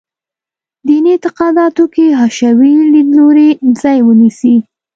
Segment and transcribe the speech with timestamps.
[0.85, 3.49] دیني اعتقاداتو کې حشوي لیدلوری
[3.81, 4.55] ځای ونیسي.